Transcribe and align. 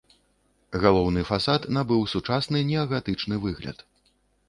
Галоўны 0.85 1.21
фасад 1.29 1.69
набыў 1.79 2.01
сучасны 2.17 2.65
неагатычны 2.73 3.35
выгляд. 3.49 3.89